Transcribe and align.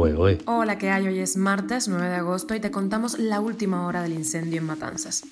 Hola, 0.00 0.78
¿qué 0.78 0.90
hay? 0.90 1.08
Hoy 1.08 1.18
es 1.18 1.36
martes 1.36 1.88
9 1.88 2.08
de 2.08 2.14
agosto 2.14 2.54
y 2.54 2.60
te 2.60 2.70
contamos 2.70 3.18
la 3.18 3.40
última 3.40 3.84
hora 3.84 4.00
del 4.00 4.12
incendio 4.12 4.60
en 4.60 4.66
Matanzas. 4.66 5.24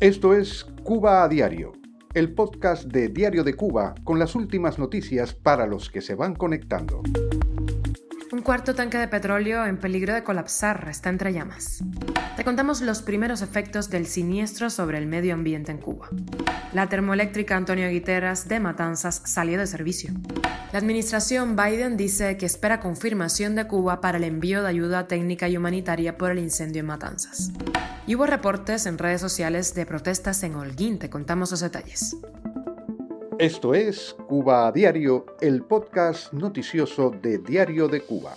Esto 0.00 0.34
es 0.34 0.66
Cuba 0.82 1.22
a 1.22 1.28
Diario, 1.28 1.74
el 2.12 2.34
podcast 2.34 2.86
de 2.86 3.06
Diario 3.06 3.44
de 3.44 3.54
Cuba 3.54 3.94
con 4.02 4.18
las 4.18 4.34
últimas 4.34 4.80
noticias 4.80 5.32
para 5.32 5.64
los 5.68 5.90
que 5.90 6.00
se 6.00 6.16
van 6.16 6.34
conectando. 6.34 7.02
Un 8.32 8.42
cuarto 8.42 8.74
tanque 8.74 8.98
de 8.98 9.06
petróleo 9.06 9.64
en 9.64 9.78
peligro 9.78 10.12
de 10.12 10.24
colapsar 10.24 10.88
está 10.90 11.08
entre 11.08 11.32
llamas. 11.32 11.84
Te 12.40 12.44
contamos 12.44 12.80
los 12.80 13.02
primeros 13.02 13.42
efectos 13.42 13.90
del 13.90 14.06
siniestro 14.06 14.70
sobre 14.70 14.96
el 14.96 15.04
medio 15.04 15.34
ambiente 15.34 15.72
en 15.72 15.76
Cuba. 15.76 16.08
La 16.72 16.88
termoeléctrica 16.88 17.54
Antonio 17.54 17.86
Guiteras 17.90 18.48
de 18.48 18.60
Matanzas 18.60 19.20
salió 19.26 19.58
de 19.58 19.66
servicio. 19.66 20.14
La 20.72 20.78
administración 20.78 21.54
Biden 21.54 21.98
dice 21.98 22.38
que 22.38 22.46
espera 22.46 22.80
confirmación 22.80 23.56
de 23.56 23.66
Cuba 23.66 24.00
para 24.00 24.16
el 24.16 24.24
envío 24.24 24.62
de 24.62 24.70
ayuda 24.70 25.06
técnica 25.06 25.50
y 25.50 25.58
humanitaria 25.58 26.16
por 26.16 26.30
el 26.30 26.38
incendio 26.38 26.80
en 26.80 26.86
Matanzas. 26.86 27.50
Y 28.06 28.14
hubo 28.14 28.24
reportes 28.24 28.86
en 28.86 28.96
redes 28.96 29.20
sociales 29.20 29.74
de 29.74 29.84
protestas 29.84 30.42
en 30.42 30.54
Holguín. 30.54 30.98
Te 30.98 31.10
contamos 31.10 31.50
los 31.50 31.60
detalles. 31.60 32.16
Esto 33.38 33.74
es 33.74 34.16
Cuba 34.28 34.66
a 34.66 34.72
Diario, 34.72 35.26
el 35.42 35.60
podcast 35.64 36.32
noticioso 36.32 37.10
de 37.10 37.36
Diario 37.36 37.86
de 37.86 38.00
Cuba. 38.00 38.34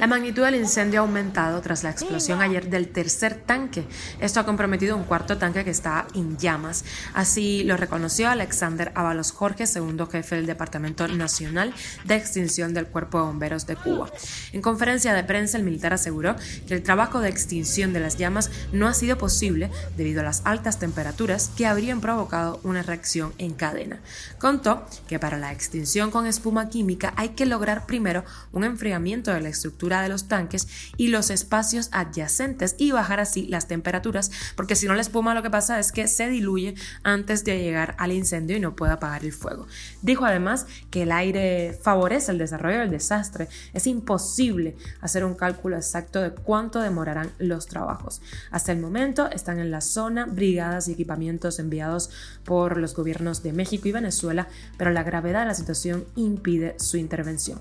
La 0.00 0.06
magnitud 0.06 0.44
del 0.44 0.54
incendio 0.54 1.00
ha 1.00 1.02
aumentado 1.02 1.60
tras 1.60 1.84
la 1.84 1.90
explosión 1.90 2.40
ayer 2.40 2.70
del 2.70 2.88
tercer 2.88 3.34
tanque. 3.34 3.84
Esto 4.18 4.40
ha 4.40 4.46
comprometido 4.46 4.96
un 4.96 5.04
cuarto 5.04 5.36
tanque 5.36 5.62
que 5.62 5.68
está 5.68 6.06
en 6.14 6.38
llamas. 6.38 6.86
Así 7.12 7.64
lo 7.64 7.76
reconoció 7.76 8.30
Alexander 8.30 8.92
Ábalos 8.94 9.30
Jorge, 9.30 9.66
segundo 9.66 10.06
jefe 10.06 10.36
del 10.36 10.46
Departamento 10.46 11.06
Nacional 11.06 11.74
de 12.06 12.14
Extinción 12.14 12.72
del 12.72 12.86
Cuerpo 12.86 13.18
de 13.18 13.24
Bomberos 13.24 13.66
de 13.66 13.76
Cuba. 13.76 14.10
En 14.54 14.62
conferencia 14.62 15.12
de 15.12 15.22
prensa, 15.22 15.58
el 15.58 15.64
militar 15.64 15.92
aseguró 15.92 16.34
que 16.66 16.72
el 16.72 16.82
trabajo 16.82 17.20
de 17.20 17.28
extinción 17.28 17.92
de 17.92 18.00
las 18.00 18.16
llamas 18.16 18.50
no 18.72 18.88
ha 18.88 18.94
sido 18.94 19.18
posible 19.18 19.70
debido 19.98 20.22
a 20.22 20.24
las 20.24 20.40
altas 20.46 20.78
temperaturas 20.78 21.50
que 21.54 21.66
habrían 21.66 22.00
provocado 22.00 22.58
una 22.62 22.82
reacción 22.82 23.34
en 23.36 23.52
cadena. 23.52 24.00
Contó 24.38 24.86
que 25.08 25.18
para 25.18 25.36
la 25.36 25.52
extinción 25.52 26.10
con 26.10 26.24
espuma 26.24 26.70
química 26.70 27.12
hay 27.16 27.30
que 27.30 27.44
lograr 27.44 27.84
primero 27.84 28.24
un 28.52 28.64
enfriamiento 28.64 29.30
de 29.30 29.42
la 29.42 29.50
estructura 29.50 29.89
de 29.90 30.08
los 30.08 30.28
tanques 30.28 30.68
y 30.96 31.08
los 31.08 31.30
espacios 31.30 31.88
adyacentes 31.92 32.76
y 32.78 32.92
bajar 32.92 33.20
así 33.20 33.46
las 33.46 33.66
temperaturas, 33.66 34.30
porque 34.54 34.76
si 34.76 34.86
no 34.86 34.94
la 34.94 35.00
espuma 35.00 35.34
lo 35.34 35.42
que 35.42 35.50
pasa 35.50 35.78
es 35.78 35.92
que 35.92 36.08
se 36.08 36.28
diluye 36.28 36.74
antes 37.02 37.44
de 37.44 37.58
llegar 37.58 37.94
al 37.98 38.12
incendio 38.12 38.56
y 38.56 38.60
no 38.60 38.76
puede 38.76 38.92
apagar 38.92 39.24
el 39.24 39.32
fuego. 39.32 39.66
Dijo 40.02 40.24
además 40.24 40.66
que 40.90 41.02
el 41.02 41.12
aire 41.12 41.78
favorece 41.82 42.32
el 42.32 42.38
desarrollo 42.38 42.78
del 42.80 42.90
desastre. 42.90 43.48
Es 43.72 43.86
imposible 43.86 44.76
hacer 45.00 45.24
un 45.24 45.34
cálculo 45.34 45.76
exacto 45.76 46.20
de 46.20 46.30
cuánto 46.30 46.80
demorarán 46.80 47.30
los 47.38 47.66
trabajos. 47.66 48.22
Hasta 48.50 48.72
el 48.72 48.80
momento 48.80 49.30
están 49.30 49.58
en 49.58 49.70
la 49.70 49.80
zona 49.80 50.26
brigadas 50.26 50.88
y 50.88 50.92
equipamientos 50.92 51.58
enviados 51.58 52.10
por 52.44 52.76
los 52.76 52.94
gobiernos 52.94 53.42
de 53.42 53.52
México 53.52 53.88
y 53.88 53.92
Venezuela, 53.92 54.48
pero 54.76 54.90
la 54.90 55.02
gravedad 55.02 55.40
de 55.40 55.46
la 55.46 55.54
situación 55.54 56.04
impide 56.16 56.76
su 56.78 56.96
intervención. 56.96 57.60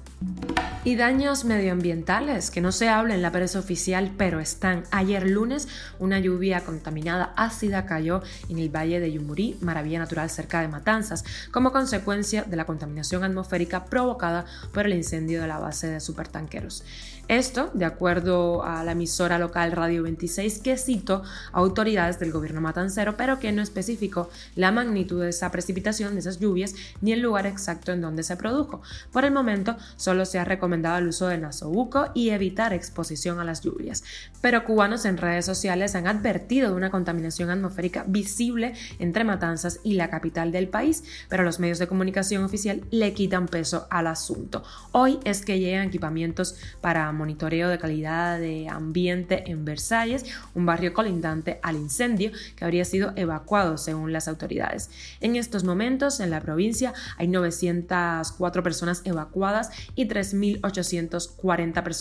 Y 0.84 0.96
daños 0.96 1.46
medioambientales 1.46 2.19
que 2.52 2.60
no 2.60 2.74
se 2.74 2.90
habla 2.90 3.16
en 3.16 3.22
la 3.22 3.32
prensa 3.32 3.60
oficial, 3.60 4.12
pero 4.18 4.42
están. 4.42 4.84
Ayer 4.92 5.26
lunes, 5.26 5.70
una 6.00 6.20
lluvia 6.20 6.66
contaminada 6.66 7.34
ácida 7.38 7.86
cayó 7.86 8.22
en 8.50 8.60
el 8.60 8.70
valle 8.70 9.00
de 9.00 9.14
Yumurí, 9.14 9.58
maravilla 9.62 10.00
natural 10.00 10.30
cerca 10.30 10.60
de 10.60 10.68
Matanzas, 10.68 11.24
como 11.54 11.72
consecuencia 11.72 12.44
de 12.44 12.58
la 12.58 12.66
contaminación 12.66 13.24
atmosférica 13.24 13.86
provocada 13.86 14.44
por 14.74 14.86
el 14.86 14.96
incendio 14.96 15.40
de 15.40 15.48
la 15.48 15.60
base 15.60 15.88
de 15.88 16.02
supertanqueros. 16.02 16.84
Esto, 17.30 17.70
de 17.76 17.86
acuerdo 17.86 18.64
a 18.64 18.84
la 18.84 18.94
emisora 18.94 19.38
local 19.38 19.72
Radio 19.72 20.02
26, 20.02 20.62
que 20.62 20.78
citó 20.78 21.22
autoridades 21.52 22.18
del 22.18 22.32
gobierno 22.32 22.60
matancero, 22.60 23.18
pero 23.18 23.38
que 23.38 23.52
no 23.52 23.62
especificó 23.62 24.32
la 24.56 24.72
magnitud 24.72 25.22
de 25.22 25.30
esa 25.30 25.52
precipitación, 25.52 26.16
de 26.16 26.22
esas 26.22 26.40
lluvias, 26.40 26.74
ni 27.02 27.14
el 27.14 27.20
lugar 27.20 27.46
exacto 27.46 27.92
en 27.92 28.02
donde 28.02 28.24
se 28.24 28.36
produjo. 28.36 28.82
Por 29.12 29.26
el 29.26 29.32
momento, 29.32 29.78
solo 29.96 30.26
se 30.26 30.40
ha 30.40 30.44
recomendado 30.44 30.98
el 30.98 31.10
uso 31.10 31.28
de 31.28 31.38
nasobuco 31.38 32.08
y 32.14 32.30
evitar 32.30 32.74
exposición 32.74 33.40
a 33.40 33.44
las 33.44 33.62
lluvias. 33.62 34.04
Pero 34.42 34.64
cubanos 34.64 35.06
en 35.06 35.18
redes 35.18 35.46
sociales 35.46 35.96
han 35.96 36.08
advertido 36.08 36.70
de 36.70 36.76
una 36.76 36.92
contaminación 36.92 37.50
atmosférica 37.50 38.06
visible 38.08 38.74
entre 39.00 39.24
Matanzas 39.24 39.80
y 39.84 39.94
la 39.94 40.10
capital 40.10 40.52
del 40.52 40.68
país, 40.68 41.04
pero 41.30 41.44
los 41.44 41.60
medios 41.60 41.80
de 41.80 41.88
comunicación 41.88 42.44
oficial 42.44 42.82
le 42.92 43.14
quitan 43.14 43.48
peso 43.48 43.88
al 43.90 44.08
asunto. 44.08 44.64
Hoy 44.92 45.20
es 45.24 45.44
que 45.44 45.60
llegan 45.60 45.88
equipamientos 45.88 46.56
para 46.82 47.12
monitoreo 47.12 47.70
de 47.70 47.78
calidad 47.78 48.40
de 48.40 48.68
ambiente 48.70 49.44
en 49.52 49.66
Versalles, 49.66 50.26
un 50.56 50.66
barrio 50.66 50.94
colindante 50.94 51.60
al 51.64 51.76
incendio 51.76 52.32
que 52.56 52.66
habría 52.66 52.86
sido 52.86 53.14
evacuado 53.16 53.78
según 53.78 54.14
las 54.14 54.28
autoridades. 54.28 54.90
En 55.22 55.36
estos 55.36 55.64
momentos 55.64 56.20
en 56.20 56.30
la 56.30 56.42
provincia 56.42 56.94
hay 57.18 57.28
904 57.28 58.64
personas 58.64 59.02
evacuadas 59.06 59.70
y 59.96 60.08
3.840 60.08 61.84
personas 61.84 61.99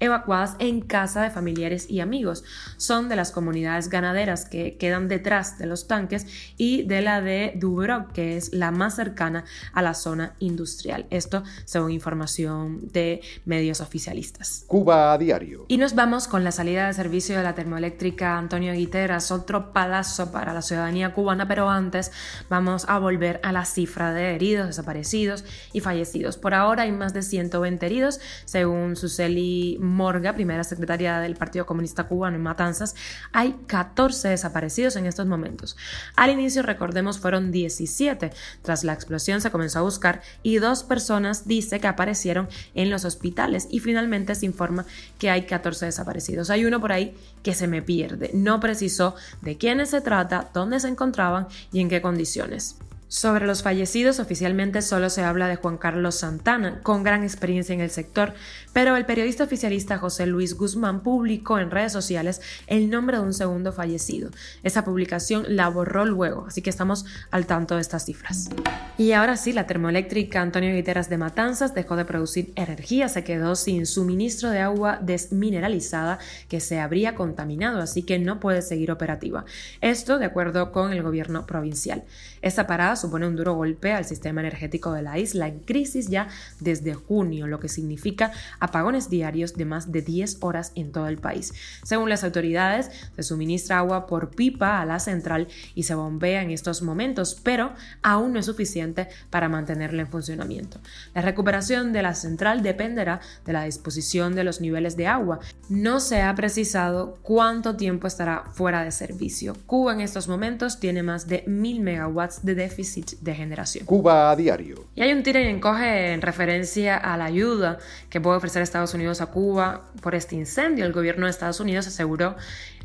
evacuadas 0.00 0.56
en 0.58 0.80
casa 0.80 1.22
de 1.22 1.30
familiares 1.30 1.86
y 1.88 2.00
amigos. 2.00 2.44
Son 2.76 3.08
de 3.08 3.16
las 3.16 3.30
comunidades 3.30 3.88
ganaderas 3.88 4.44
que 4.44 4.76
quedan 4.76 5.08
detrás 5.08 5.58
de 5.58 5.66
los 5.66 5.86
tanques 5.86 6.26
y 6.56 6.82
de 6.84 7.02
la 7.02 7.20
de 7.20 7.52
Dubrov, 7.56 8.12
que 8.12 8.36
es 8.36 8.52
la 8.52 8.70
más 8.70 8.96
cercana 8.96 9.44
a 9.72 9.82
la 9.82 9.94
zona 9.94 10.34
industrial. 10.38 11.06
Esto 11.10 11.42
según 11.64 11.90
información 11.90 12.88
de 12.92 13.20
medios 13.44 13.80
oficialistas. 13.80 14.64
Cuba 14.66 15.12
a 15.12 15.18
diario. 15.18 15.66
Y 15.68 15.78
nos 15.78 15.94
vamos 15.94 16.28
con 16.28 16.44
la 16.44 16.52
salida 16.52 16.86
de 16.86 16.94
servicio 16.94 17.36
de 17.36 17.42
la 17.42 17.54
termoeléctrica 17.54 18.38
Antonio 18.38 18.72
Guiteras, 18.72 19.30
otro 19.30 19.72
palazo 19.72 20.32
para 20.32 20.52
la 20.52 20.62
ciudadanía 20.62 21.12
cubana, 21.12 21.48
pero 21.48 21.68
antes 21.68 22.12
vamos 22.48 22.86
a 22.88 22.98
volver 22.98 23.40
a 23.42 23.52
la 23.52 23.64
cifra 23.64 24.12
de 24.12 24.34
heridos, 24.34 24.66
desaparecidos 24.66 25.44
y 25.72 25.80
fallecidos. 25.80 26.36
Por 26.36 26.54
ahora 26.54 26.84
hay 26.84 26.92
más 26.92 27.12
de 27.14 27.22
120 27.22 27.84
heridos, 27.86 28.20
según 28.44 28.96
su 29.28 29.82
Morga, 29.82 30.34
primera 30.34 30.64
secretaria 30.64 31.18
del 31.20 31.36
Partido 31.36 31.66
Comunista 31.66 32.04
Cubano 32.04 32.36
en 32.36 32.42
Matanzas, 32.42 32.94
hay 33.32 33.54
14 33.66 34.28
desaparecidos 34.28 34.96
en 34.96 35.06
estos 35.06 35.26
momentos. 35.26 35.76
Al 36.16 36.30
inicio, 36.30 36.62
recordemos, 36.62 37.18
fueron 37.18 37.52
17. 37.52 38.32
Tras 38.62 38.84
la 38.84 38.92
explosión 38.92 39.40
se 39.40 39.50
comenzó 39.50 39.78
a 39.80 39.82
buscar 39.82 40.22
y 40.42 40.58
dos 40.58 40.82
personas 40.84 41.46
dice 41.46 41.80
que 41.80 41.86
aparecieron 41.86 42.48
en 42.74 42.90
los 42.90 43.04
hospitales 43.04 43.68
y 43.70 43.80
finalmente 43.80 44.34
se 44.34 44.46
informa 44.46 44.86
que 45.18 45.30
hay 45.30 45.46
14 45.46 45.86
desaparecidos. 45.86 46.50
Hay 46.50 46.64
uno 46.64 46.80
por 46.80 46.92
ahí 46.92 47.16
que 47.42 47.54
se 47.54 47.66
me 47.66 47.82
pierde. 47.82 48.30
No 48.34 48.60
precisó 48.60 49.14
de 49.42 49.56
quiénes 49.56 49.90
se 49.90 50.00
trata, 50.00 50.50
dónde 50.52 50.80
se 50.80 50.88
encontraban 50.88 51.48
y 51.72 51.80
en 51.80 51.88
qué 51.88 52.00
condiciones. 52.00 52.76
Sobre 53.14 53.46
los 53.46 53.62
fallecidos 53.62 54.18
oficialmente 54.18 54.82
solo 54.82 55.08
se 55.08 55.22
habla 55.22 55.46
de 55.46 55.54
Juan 55.54 55.78
Carlos 55.78 56.16
Santana, 56.16 56.80
con 56.82 57.04
gran 57.04 57.22
experiencia 57.22 57.72
en 57.72 57.80
el 57.80 57.90
sector, 57.90 58.34
pero 58.72 58.96
el 58.96 59.06
periodista 59.06 59.44
oficialista 59.44 59.98
José 59.98 60.26
Luis 60.26 60.56
Guzmán 60.56 61.00
publicó 61.04 61.60
en 61.60 61.70
redes 61.70 61.92
sociales 61.92 62.40
el 62.66 62.90
nombre 62.90 63.18
de 63.18 63.22
un 63.22 63.32
segundo 63.32 63.72
fallecido. 63.72 64.30
Esa 64.64 64.84
publicación 64.84 65.44
la 65.46 65.68
borró 65.68 66.04
luego, 66.06 66.46
así 66.48 66.60
que 66.60 66.70
estamos 66.70 67.06
al 67.30 67.46
tanto 67.46 67.76
de 67.76 67.82
estas 67.82 68.04
cifras. 68.04 68.50
Y 68.98 69.12
ahora 69.12 69.36
sí, 69.36 69.52
la 69.52 69.68
termoeléctrica 69.68 70.42
Antonio 70.42 70.74
Guiteras 70.74 71.08
de 71.08 71.16
Matanzas 71.16 71.72
dejó 71.72 71.94
de 71.94 72.04
producir 72.04 72.52
energía, 72.56 73.08
se 73.08 73.22
quedó 73.22 73.54
sin 73.54 73.86
suministro 73.86 74.50
de 74.50 74.58
agua 74.58 74.98
desmineralizada 75.00 76.18
que 76.48 76.58
se 76.58 76.80
habría 76.80 77.14
contaminado, 77.14 77.80
así 77.80 78.02
que 78.02 78.18
no 78.18 78.40
puede 78.40 78.60
seguir 78.60 78.90
operativa. 78.90 79.44
Esto 79.80 80.18
de 80.18 80.24
acuerdo 80.24 80.72
con 80.72 80.92
el 80.92 81.04
gobierno 81.04 81.46
provincial. 81.46 82.02
Esta 82.42 82.66
parada 82.66 82.96
supone 83.04 83.26
un 83.26 83.36
duro 83.36 83.54
golpe 83.54 83.92
al 83.92 84.06
sistema 84.06 84.40
energético 84.40 84.92
de 84.92 85.02
la 85.02 85.18
isla 85.18 85.46
en 85.46 85.60
crisis 85.60 86.08
ya 86.08 86.28
desde 86.60 86.94
junio, 86.94 87.46
lo 87.46 87.60
que 87.60 87.68
significa 87.68 88.32
apagones 88.60 89.10
diarios 89.10 89.54
de 89.54 89.66
más 89.66 89.92
de 89.92 90.00
10 90.00 90.38
horas 90.40 90.72
en 90.74 90.90
todo 90.90 91.06
el 91.06 91.18
país. 91.18 91.52
Según 91.82 92.08
las 92.08 92.24
autoridades, 92.24 92.90
se 93.14 93.22
suministra 93.22 93.78
agua 93.78 94.06
por 94.06 94.30
pipa 94.30 94.80
a 94.80 94.86
la 94.86 95.00
central 95.00 95.48
y 95.74 95.82
se 95.82 95.94
bombea 95.94 96.40
en 96.40 96.50
estos 96.50 96.80
momentos, 96.80 97.38
pero 97.42 97.74
aún 98.02 98.32
no 98.32 98.38
es 98.38 98.46
suficiente 98.46 99.08
para 99.28 99.50
mantenerla 99.50 100.00
en 100.00 100.08
funcionamiento. 100.08 100.80
La 101.14 101.20
recuperación 101.20 101.92
de 101.92 102.00
la 102.00 102.14
central 102.14 102.62
dependerá 102.62 103.20
de 103.44 103.52
la 103.52 103.64
disposición 103.64 104.34
de 104.34 104.44
los 104.44 104.62
niveles 104.62 104.96
de 104.96 105.08
agua. 105.08 105.40
No 105.68 106.00
se 106.00 106.22
ha 106.22 106.34
precisado 106.34 107.18
cuánto 107.20 107.76
tiempo 107.76 108.06
estará 108.06 108.44
fuera 108.54 108.82
de 108.82 108.92
servicio. 108.92 109.54
Cuba 109.66 109.92
en 109.92 110.00
estos 110.00 110.26
momentos 110.26 110.80
tiene 110.80 111.02
más 111.02 111.26
de 111.26 111.44
1000 111.46 111.80
megawatts 111.80 112.44
de 112.44 112.54
déficit 112.54 112.93
déficit 112.94 113.20
de 113.20 113.34
generación. 113.34 113.86
Cuba 113.86 114.30
a 114.30 114.36
diario. 114.36 114.86
Y 114.94 115.02
hay 115.02 115.12
un 115.12 115.22
tira 115.22 115.40
y 115.40 115.48
encoge 115.48 116.12
en 116.12 116.22
referencia 116.22 116.96
a 116.96 117.16
la 117.16 117.26
ayuda 117.26 117.78
que 118.10 118.20
puede 118.20 118.36
ofrecer 118.36 118.62
Estados 118.62 118.94
Unidos 118.94 119.20
a 119.20 119.26
Cuba 119.26 119.82
por 120.00 120.14
este 120.14 120.36
incendio. 120.36 120.84
El 120.84 120.92
gobierno 120.92 121.26
de 121.26 121.30
Estados 121.30 121.60
Unidos 121.60 121.86
aseguró 121.86 122.36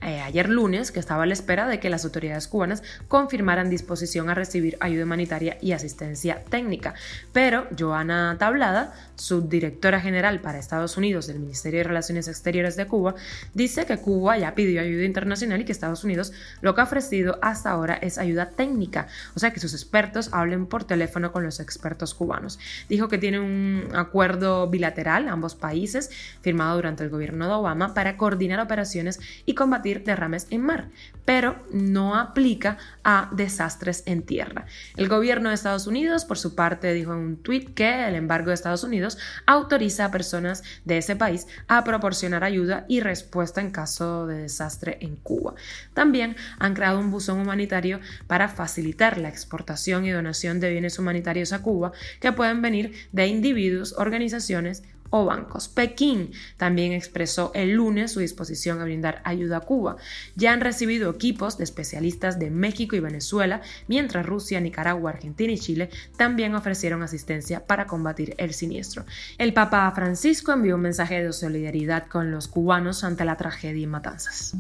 eh, 0.02 0.22
ayer 0.22 0.48
lunes 0.48 0.92
que 0.92 1.00
estaba 1.00 1.24
a 1.24 1.26
la 1.26 1.34
espera 1.34 1.68
de 1.68 1.82
que 1.82 1.90
las 1.90 2.06
autoridades 2.06 2.48
cubanas 2.48 2.84
confirmaran 3.10 3.70
disposición 3.70 4.30
a 4.30 4.34
recibir 4.34 4.78
ayuda 4.80 5.04
humanitaria 5.04 5.58
y 5.62 5.74
asistencia 5.74 6.42
técnica. 6.50 6.94
Pero 7.34 7.68
Joana 7.78 8.38
Tablada, 8.40 8.94
subdirectora 9.16 10.00
general 10.00 10.40
para 10.40 10.58
Estados 10.58 10.96
Unidos 10.96 11.28
del 11.28 11.40
Ministerio 11.40 11.80
de 11.80 11.84
Relaciones 11.84 12.30
Exteriores 12.30 12.78
de 12.78 12.88
Cuba, 12.88 13.16
dice 13.54 13.86
que 13.86 13.98
Cuba 13.98 14.38
ya 14.38 14.56
pidió 14.56 14.80
ayuda 14.80 15.04
internacional 15.04 15.60
y 15.60 15.66
que 15.66 15.74
Estados 15.74 16.06
Unidos 16.06 16.32
lo 16.62 16.74
que 16.76 16.82
ha 16.82 16.86
ofrecido 16.86 17.38
hasta 17.42 17.70
ahora 17.70 17.96
es 17.96 18.18
ayuda 18.18 18.52
técnica, 18.52 19.08
o 19.36 19.40
sea 19.40 19.52
que 19.52 19.60
sus 19.60 19.74
expertos 19.90 20.30
hablen 20.34 20.68
por 20.68 20.84
teléfono 20.84 21.32
con 21.32 21.44
los 21.44 21.60
expertos 21.60 22.14
cubanos. 22.14 22.60
Dijo 22.90 23.08
que 23.08 23.18
tiene 23.18 23.40
un 23.40 23.90
acuerdo 23.96 24.70
bilateral, 24.70 25.28
ambos 25.28 25.56
países, 25.56 26.12
firmado 26.42 26.76
durante 26.76 27.04
el 27.04 27.10
gobierno 27.10 27.48
de 27.48 27.54
Obama, 27.54 27.96
para 27.96 28.16
coordinar 28.16 28.60
operaciones 28.60 29.20
y 29.48 29.56
combatir 29.56 30.04
derrames 30.04 30.46
en 30.52 30.62
mar, 30.62 30.90
pero 31.26 31.56
no 31.72 32.16
aplica 32.16 32.78
a 33.04 33.30
desastres 33.32 34.04
en 34.06 34.22
tierra. 34.22 34.68
El 34.96 35.10
gobierno 35.10 35.50
de 35.50 35.56
Estados 35.56 35.88
Unidos, 35.88 36.24
por 36.24 36.38
su 36.38 36.54
parte, 36.54 36.94
dijo 36.94 37.14
en 37.14 37.20
un 37.20 37.38
tuit 37.38 37.74
que 37.74 38.08
el 38.08 38.14
embargo 38.14 38.50
de 38.50 38.54
Estados 38.54 38.84
Unidos 38.84 39.18
autoriza 39.48 40.06
a 40.06 40.12
personas 40.12 40.64
de 40.86 41.00
ese 41.00 41.16
país 41.16 41.48
a 41.68 41.84
proporcionar 41.84 42.44
ayuda 42.44 42.86
y 42.88 43.00
respuesta 43.00 43.60
en 43.60 43.72
caso 43.72 44.28
de 44.28 44.44
desastre 44.44 45.00
en 45.02 45.16
Cuba. 45.16 45.56
También 45.96 46.36
han 46.60 46.76
creado 46.76 47.00
un 47.00 47.10
buzón 47.10 47.40
humanitario 47.40 48.00
para 48.28 48.50
facilitar 48.50 49.18
la 49.18 49.30
exportación 49.30 49.79
y 49.88 50.10
donación 50.10 50.60
de 50.60 50.72
bienes 50.72 51.00
humanitarios 51.00 51.54
a 51.54 51.62
Cuba 51.62 51.92
que 52.20 52.32
pueden 52.32 52.62
venir 52.62 52.94
de 53.12 53.28
individuos, 53.28 53.94
organizaciones 53.98 54.84
o 55.10 55.26
bancos. 55.26 55.68
Pekín 55.68 56.32
también 56.58 56.92
expresó 56.92 57.52
el 57.56 57.72
lunes 57.72 58.12
su 58.12 58.20
disposición 58.20 58.80
a 58.80 58.84
brindar 58.84 59.22
ayuda 59.24 59.58
a 59.58 59.62
Cuba. 59.62 59.98
Ya 60.36 60.54
han 60.54 60.62
recibido 60.62 61.10
equipos 61.10 61.58
de 61.58 61.64
especialistas 61.64 62.40
de 62.40 62.50
México 62.50 62.96
y 62.96 63.00
Venezuela, 63.00 63.62
mientras 63.88 64.26
Rusia, 64.26 64.60
Nicaragua, 64.60 65.12
Argentina 65.12 65.52
y 65.52 65.58
Chile 65.58 65.90
también 66.18 66.56
ofrecieron 66.56 67.04
asistencia 67.04 67.66
para 67.66 67.88
combatir 67.88 68.36
el 68.38 68.54
siniestro. 68.54 69.06
El 69.38 69.54
Papa 69.54 69.92
Francisco 69.96 70.52
envió 70.52 70.76
un 70.76 70.82
mensaje 70.82 71.24
de 71.24 71.34
solidaridad 71.34 72.08
con 72.08 72.32
los 72.32 72.48
cubanos 72.48 73.04
ante 73.04 73.26
la 73.26 73.38
tragedia 73.38 73.84
y 73.84 73.88
matanzas. 73.88 74.56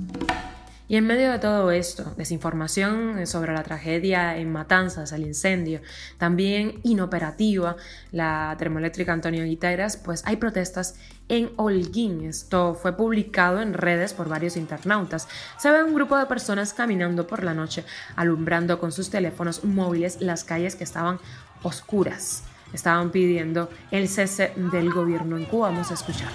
Y 0.89 0.95
en 0.95 1.05
medio 1.05 1.31
de 1.31 1.37
todo 1.37 1.69
esto, 1.69 2.15
desinformación 2.17 3.27
sobre 3.27 3.53
la 3.53 3.61
tragedia 3.61 4.35
en 4.37 4.51
Matanzas, 4.51 5.11
el 5.11 5.21
incendio, 5.21 5.81
también 6.17 6.79
inoperativa 6.81 7.75
la 8.11 8.55
termoeléctrica 8.57 9.13
Antonio 9.13 9.43
Guiteras, 9.43 9.97
pues 9.97 10.23
hay 10.25 10.37
protestas 10.37 10.95
en 11.27 11.51
Holguín. 11.57 12.21
Esto 12.21 12.73
fue 12.73 12.97
publicado 12.97 13.61
en 13.61 13.75
redes 13.75 14.15
por 14.15 14.29
varios 14.29 14.57
internautas. 14.57 15.27
Se 15.59 15.69
ve 15.69 15.83
un 15.83 15.93
grupo 15.93 16.17
de 16.17 16.25
personas 16.25 16.73
caminando 16.73 17.27
por 17.27 17.43
la 17.43 17.53
noche, 17.53 17.85
alumbrando 18.15 18.79
con 18.79 18.91
sus 18.91 19.11
teléfonos 19.11 19.63
móviles 19.63 20.19
las 20.21 20.43
calles 20.43 20.75
que 20.75 20.85
estaban 20.85 21.19
oscuras. 21.61 22.41
Estaban 22.73 23.11
pidiendo 23.11 23.69
el 23.91 24.09
cese 24.09 24.53
del 24.55 24.91
gobierno 24.91 25.37
en 25.37 25.45
Cuba. 25.45 25.69
Vamos 25.69 25.91
a 25.91 25.93
escuchar. 25.93 26.29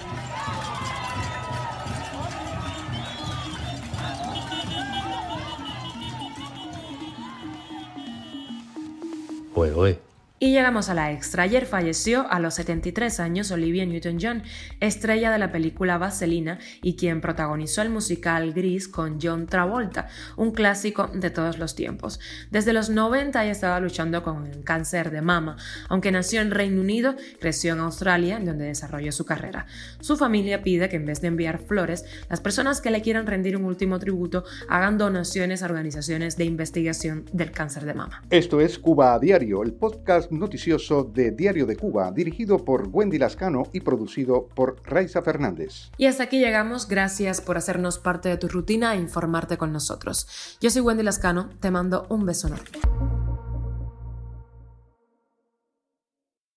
Uy. 9.73 9.97
Y 10.45 10.51
llegamos 10.51 10.89
a 10.89 10.93
la 10.93 11.11
extra. 11.11 11.41
Ayer 11.41 11.65
falleció 11.65 12.31
a 12.31 12.39
los 12.39 12.53
73 12.53 13.19
años 13.19 13.49
Olivia 13.49 13.83
Newton-John, 13.83 14.43
estrella 14.79 15.31
de 15.31 15.39
la 15.39 15.51
película 15.51 15.97
Vaselina 15.97 16.59
y 16.83 16.95
quien 16.95 17.19
protagonizó 17.19 17.81
el 17.81 17.89
musical 17.89 18.53
Gris 18.53 18.87
con 18.87 19.17
John 19.19 19.47
Travolta, 19.47 20.07
un 20.37 20.51
clásico 20.51 21.07
de 21.07 21.31
todos 21.31 21.57
los 21.57 21.73
tiempos. 21.73 22.19
Desde 22.51 22.73
los 22.73 22.91
90 22.91 23.41
ella 23.41 23.51
estaba 23.51 23.79
luchando 23.79 24.21
con 24.21 24.45
el 24.45 24.63
cáncer 24.63 25.09
de 25.09 25.23
mama, 25.23 25.57
aunque 25.89 26.11
nació 26.11 26.41
en 26.41 26.51
Reino 26.51 26.79
Unido, 26.79 27.15
creció 27.39 27.73
en 27.73 27.79
Australia, 27.79 28.39
donde 28.39 28.65
desarrolló 28.65 29.11
su 29.11 29.25
carrera. 29.25 29.65
Su 29.99 30.15
familia 30.15 30.61
pide 30.61 30.89
que 30.89 30.97
en 30.97 31.07
vez 31.07 31.21
de 31.21 31.29
enviar 31.29 31.57
flores, 31.57 32.05
las 32.29 32.39
personas 32.39 32.81
que 32.81 32.91
le 32.91 33.01
quieran 33.01 33.25
rendir 33.25 33.57
un 33.57 33.65
último 33.65 33.97
tributo 33.97 34.43
hagan 34.69 34.99
donaciones 34.99 35.63
a 35.63 35.65
organizaciones 35.65 36.37
de 36.37 36.45
investigación 36.45 37.25
del 37.33 37.49
cáncer 37.49 37.85
de 37.85 37.95
mama. 37.95 38.21
Esto 38.29 38.61
es 38.61 38.77
Cuba 38.77 39.15
a 39.15 39.17
Diario, 39.17 39.63
el 39.63 39.73
podcast 39.73 40.34
noticioso 40.39 41.03
de 41.03 41.31
Diario 41.31 41.65
de 41.65 41.75
Cuba, 41.75 42.11
dirigido 42.11 42.63
por 42.63 42.89
Wendy 42.91 43.17
Lascano 43.17 43.63
y 43.73 43.81
producido 43.81 44.47
por 44.47 44.81
Raiza 44.83 45.21
Fernández. 45.21 45.91
Y 45.97 46.05
hasta 46.05 46.23
aquí 46.23 46.39
llegamos. 46.39 46.87
Gracias 46.87 47.41
por 47.41 47.57
hacernos 47.57 47.99
parte 47.99 48.29
de 48.29 48.37
tu 48.37 48.47
rutina 48.47 48.95
e 48.95 48.99
informarte 48.99 49.57
con 49.57 49.71
nosotros. 49.71 50.57
Yo 50.61 50.69
soy 50.69 50.81
Wendy 50.81 51.03
Lascano, 51.03 51.49
te 51.59 51.71
mando 51.71 52.05
un 52.09 52.25
beso 52.25 52.47
enorme. 52.47 53.34